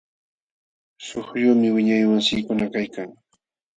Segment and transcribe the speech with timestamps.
[1.07, 3.09] Suquyuqmi wiñaymasiikuna kaykan.